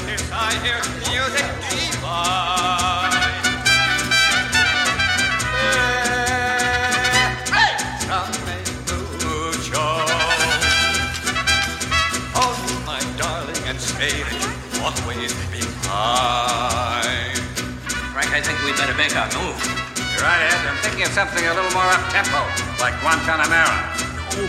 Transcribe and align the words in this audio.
I 0.00 0.28
I 0.32 0.54
hear 0.64 0.80
music 1.10 1.46
divine. 1.70 2.57
Always 15.02 15.32
behind. 15.50 17.38
Frank, 18.12 18.30
I 18.34 18.40
think 18.40 18.58
we'd 18.64 18.76
better 18.76 18.94
make 18.94 19.14
our 19.14 19.28
move. 19.36 19.58
You're 20.12 20.24
right, 20.24 20.42
Ed. 20.50 20.58
I'm 20.66 20.78
thinking 20.82 21.02
of 21.02 21.12
something 21.12 21.44
a 21.44 21.54
little 21.54 21.70
more 21.72 21.86
up-tempo, 21.86 22.40
like 22.80 22.94
Guantanamera. 23.04 23.78
No, 24.34 24.48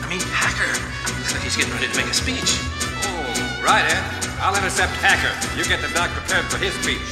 I 0.00 0.06
mean, 0.08 0.22
Hacker. 0.32 0.72
Looks 1.18 1.32
like 1.34 1.42
he's 1.42 1.56
getting 1.56 1.72
ready 1.72 1.88
to 1.88 1.96
make 1.96 2.08
a 2.08 2.14
speech. 2.14 2.60
Oh, 3.04 3.64
right, 3.64 3.84
Ed. 3.84 4.04
I'll 4.40 4.56
intercept 4.56 4.92
Hacker. 5.04 5.32
You 5.56 5.64
get 5.64 5.80
the 5.82 5.92
doc 5.92 6.10
prepared 6.10 6.46
for 6.46 6.56
his 6.56 6.72
speech. 6.80 7.04